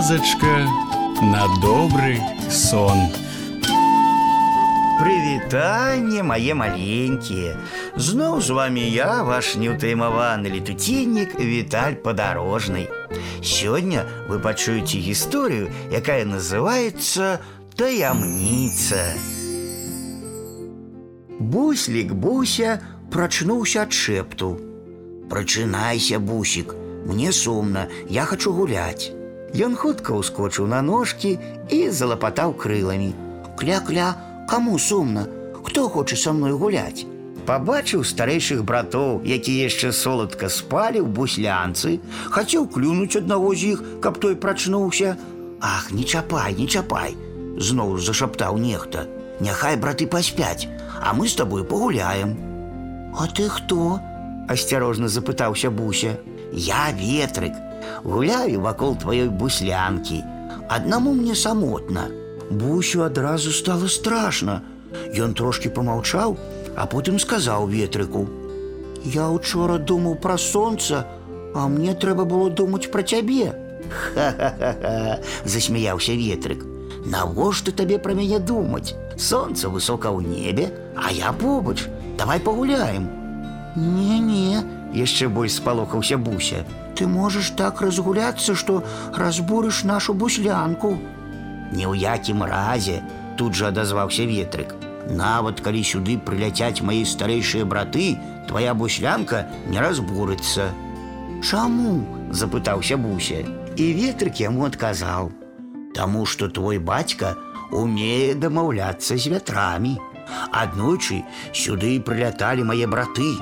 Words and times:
казачка 0.00 0.66
на 1.20 1.44
добрый 1.60 2.18
сон. 2.50 2.96
Прывітанне 4.98 6.22
мае 6.24 6.54
маленькія. 6.56 7.60
Зноў 7.96 8.40
з 8.40 8.56
вами 8.56 8.80
я, 8.80 9.20
ваш 9.22 9.50
неўтаймаваны 9.60 10.48
летуценнік 10.48 11.36
Віталь 11.36 12.00
падарожнай. 12.00 12.88
Сёння 13.44 14.06
вы 14.30 14.40
пачуеце 14.40 14.96
гісторыю, 14.96 15.68
якая 15.92 16.24
называецца 16.24 17.44
таямніца. 17.76 19.12
Буслік 21.36 22.16
Буся 22.16 22.80
прачнуўся 23.12 23.84
ад 23.84 23.92
шэпту. 23.92 24.56
Прачынайся, 25.28 26.18
бусік, 26.18 26.74
мне 27.04 27.28
сумна, 27.32 27.88
я 28.08 28.24
хачу 28.24 28.56
гуляць. 28.56 29.12
Ён 29.56 29.76
хутка 29.76 30.12
ўскочыў 30.12 30.66
на 30.68 30.82
ножкі 30.82 31.38
і 31.72 31.78
залапатаў 31.90 32.54
крыламі. 32.60 33.12
Кля-кля, 33.56 34.14
каму 34.48 34.78
сумна, 34.78 35.26
хто 35.64 35.88
хоча 35.88 36.16
са 36.16 36.32
мной 36.32 36.52
гуляць? 36.52 37.06
Пабачыў 37.46 38.02
старэйшых 38.02 38.64
братоў, 38.66 39.22
якія 39.22 39.70
яшчэ 39.70 39.92
соладка 39.94 40.50
спалі 40.50 41.00
ў 41.00 41.08
буслянцы, 41.08 42.00
хацеў 42.34 42.66
клюнуць 42.66 43.16
аднаго 43.22 43.54
з 43.54 43.76
іх, 43.76 43.84
каб 44.02 44.18
той 44.18 44.34
прачнуўся. 44.34 45.14
Ах, 45.62 45.92
не 45.92 46.04
чапай, 46.04 46.58
не 46.58 46.66
чапай, 46.66 47.14
зноў 47.56 47.96
зашаптаў 48.02 48.58
нехта. 48.58 49.06
Няхай 49.40 49.78
браты 49.78 50.10
паспяць, 50.10 50.66
а 51.00 51.14
мы 51.14 51.28
з 51.28 51.38
табой 51.38 51.64
пагуляем. 51.64 52.36
А 53.16 53.30
ты 53.30 53.48
хто? 53.48 54.00
асцярожна 54.48 55.08
запытаўся 55.08 55.70
буся. 55.70 56.18
Я 56.52 56.90
ветрык, 56.92 57.52
гуляю 58.04 58.60
вакол 58.60 58.96
тваёй 58.96 59.28
буслянкі. 59.28 60.22
Аднаму 60.68 61.12
мне 61.14 61.34
самотна. 61.34 62.08
Бусю 62.50 63.02
адразу 63.02 63.50
стало 63.50 63.88
страшно. 63.88 64.62
Ён 65.14 65.34
трошки 65.34 65.68
помаўчаў, 65.68 66.36
а 66.76 66.86
потым 66.86 67.18
сказаў 67.18 67.66
ветрыку: « 67.68 69.04
Я 69.04 69.28
учора 69.28 69.78
думаў 69.78 70.16
пра 70.16 70.38
сонца, 70.38 71.06
а 71.54 71.68
мне 71.68 71.94
трэба 71.94 72.24
было 72.24 72.50
думаць 72.50 72.90
пра 72.90 73.02
цябе. 73.02 73.52
Ха-ха-ха, 73.90 75.20
засмяяўся 75.44 76.12
ветрык. 76.12 76.64
Навошта 77.06 77.72
табе 77.72 77.98
пра 77.98 78.14
мяне 78.14 78.38
думаць? 78.38 78.94
Сонца 79.16 79.68
высока 79.68 80.10
ў 80.10 80.26
небе, 80.26 80.72
а 80.96 81.12
я 81.12 81.32
побач. 81.32 81.86
Давай 82.18 82.40
пагуляем. 82.40 83.08
Не-не, 83.76 84.64
яшчэ 84.94 85.28
больш 85.28 85.60
спалохаўся 85.60 86.18
буся. 86.18 86.64
Ты 86.96 87.06
можаш 87.06 87.50
так 87.60 87.82
разгуляцца, 87.84 88.54
што 88.54 88.82
разбурыш 89.14 89.84
нашу 89.84 90.14
буслянку. 90.14 90.96
Ні 91.72 91.84
ў 91.86 91.94
якім 92.00 92.42
разе 92.42 93.02
тут 93.36 93.54
жа 93.54 93.68
адазваўся 93.68 94.24
ветрык. 94.24 94.72
Нават 95.06 95.60
калі 95.60 95.82
сюды 95.86 96.16
прыляцяць 96.18 96.82
мае 96.82 97.04
старэйшыя 97.06 97.64
браты, 97.68 98.16
твоя 98.48 98.74
буслянка 98.74 99.46
не 99.68 99.78
разбурыцца. 99.78 100.72
Чаму? 101.42 102.02
запытаўся 102.30 102.96
буся. 102.96 103.44
І 103.76 103.92
ветрык 103.92 104.40
яму 104.40 104.64
адказаў: « 104.66 105.96
Таму 105.96 106.24
што 106.26 106.48
твой 106.48 106.78
бацька 106.78 107.36
умее 107.70 108.34
дамаўляцца 108.34 109.16
з 109.16 109.30
вятрамі. 109.30 109.96
Аднойчы 110.50 111.22
сюды 111.52 112.00
прыляталі 112.00 112.64
мае 112.64 112.86
браты. 112.90 113.36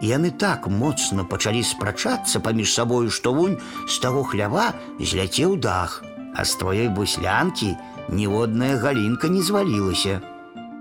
Яны 0.00 0.30
так 0.30 0.68
моцна 0.68 1.24
пачалі 1.24 1.62
спрачацца 1.62 2.40
паміж 2.40 2.72
сабою, 2.72 3.10
што 3.10 3.34
вунь 3.36 3.58
з 3.86 3.98
таго 4.00 4.24
хлява 4.24 4.72
зляцеў 5.00 5.60
дах 5.60 6.00
а 6.34 6.44
з 6.44 6.54
твоей 6.54 6.88
буслянкі 6.88 7.76
ніводная 8.08 8.76
галінка 8.76 9.28
не 9.28 9.42
звалілася. 9.42 10.20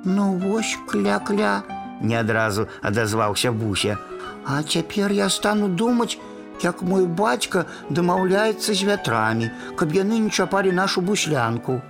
Ну 0.03 0.34
вось 0.34 0.78
кля-кля, 0.88 1.62
не 2.01 2.19
адразу 2.19 2.67
адазваўся 2.81 3.51
буся. 3.51 3.97
А 4.45 4.63
цяпер 4.63 5.12
я 5.12 5.29
стану 5.29 5.67
думаць, 5.67 6.17
як 6.63 6.81
мой 6.81 7.06
бацька 7.06 7.66
дамаўляецца 7.90 8.73
з 8.73 8.84
вятрамі, 8.84 9.51
каб 9.75 9.94
яны 9.94 10.19
не 10.19 10.29
чапалі 10.29 10.72
нашу 10.72 11.01
буслянку. 11.01 11.81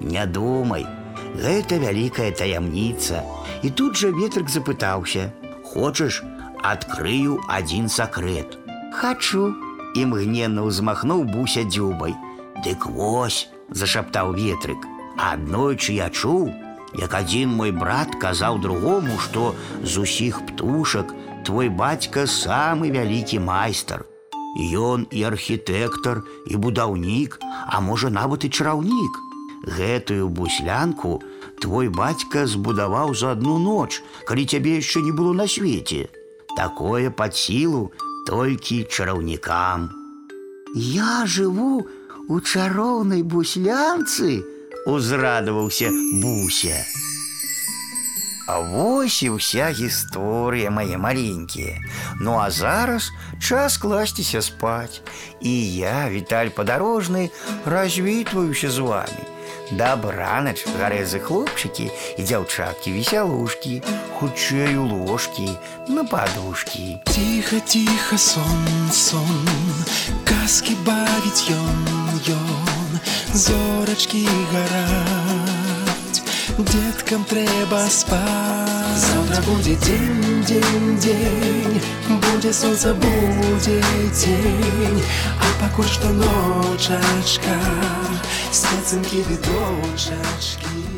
Не 0.00 0.26
думай, 0.26 0.86
гэта 1.34 1.78
вялікая 1.78 2.30
таямніца. 2.30 3.22
І 3.62 3.70
тут 3.70 3.96
жа 3.96 4.12
ветрык 4.12 4.48
запытаўся: « 4.48 5.64
Хочаш, 5.64 6.22
адкрыю 6.62 7.38
адзін 7.48 7.88
сакрэт. 7.88 8.58
Хачу, 8.98 9.54
імгненна 9.94 10.64
ўзмахнуў 10.68 11.24
буся 11.28 11.64
дзюбай. 11.64 12.14
Дык 12.64 12.86
вось, 12.86 13.48
зашаптаў 13.70 14.34
ветрык. 14.34 14.78
Аднойчы 15.18 15.94
я 15.98 16.10
чуў, 16.10 16.50
як 16.94 17.14
адзін 17.14 17.54
мой 17.54 17.70
брат 17.70 18.14
казаў 18.22 18.58
другому, 18.58 19.18
што 19.18 19.54
з 19.82 20.04
усіх 20.04 20.40
птушак 20.46 21.14
твой 21.44 21.68
бацька 21.68 22.26
самы 22.26 22.90
вялікі 22.90 23.38
майстар. 23.44 24.04
Ён 24.58 25.06
і 25.10 25.22
архітэктар, 25.28 26.22
і 26.46 26.56
будаўнік, 26.56 27.38
а 27.66 27.80
можа 27.80 28.10
нават 28.10 28.44
і 28.44 28.50
чараўнік. 28.50 29.18
Гэтую 29.68 30.28
буслянку 30.28 31.20
твой 31.60 31.88
бацька 31.88 32.46
збудаваў 32.46 33.14
за 33.14 33.34
адну 33.36 33.58
ноч, 33.58 34.02
калі 34.24 34.46
цябе 34.46 34.78
яшчэ 34.78 35.02
не 35.02 35.12
было 35.12 35.32
на 35.32 35.46
свеце. 35.46 36.08
Такое 36.56 37.10
пад 37.10 37.36
сілу 37.36 37.92
толькі 38.26 38.84
чараўнікам. 38.84 39.88
Я 40.74 41.24
жыву, 41.24 41.86
у 42.28 42.40
чароўнай 42.40 43.22
буслянцы 43.22 44.44
узрадаваўся 44.86 45.90
буся. 46.20 46.84
А 48.48 48.60
вось 48.60 49.22
і 49.22 49.36
ўся 49.36 49.68
гісторыя 49.76 50.72
мае 50.72 50.96
маленькія. 50.96 51.76
Ну 52.20 52.40
а 52.40 52.48
зараз 52.48 53.12
час 53.40 53.76
класціся 53.76 54.40
спаць. 54.42 55.04
І 55.40 55.52
я, 55.76 56.08
Віталь 56.08 56.48
падарожны, 56.56 57.28
развітваюся 57.68 58.70
з 58.70 58.78
вами. 58.78 59.31
Дабранач, 59.70 60.64
гарэзы 60.80 61.20
хлопчыкі 61.20 61.90
і 62.16 62.20
дзяўчаткі 62.24 62.92
весялушкі, 62.96 63.82
хутчэй 64.18 64.76
у 64.80 64.86
ложкі, 64.88 65.48
на 65.88 66.04
падушкі. 66.04 67.00
Тихо, 67.04 67.60
тихо, 67.66 68.16
сон, 68.16 68.64
сон, 68.92 69.44
казкі 70.24 70.74
бавіць 70.86 71.52
ён 71.52 71.98
ён 72.32 72.98
зорачкі 73.34 74.24
гараць 74.52 76.22
Деткам 76.58 77.24
трэба 77.28 77.86
спаць 77.92 78.71
Завтра 78.95 79.41
будзе 79.41 79.75
дзень 79.75 80.43
дзень 80.45 80.97
дзень 80.99 81.81
будзе 82.21 82.53
солнце 82.53 82.93
будзе 82.93 83.81
дзень 84.13 85.01
А 85.41 85.49
пакуль 85.61 85.89
што 85.89 86.13
ночачка 86.13 87.57
Спецынкі 88.53 89.25
ды 89.29 89.39
дочачкі 89.49 90.92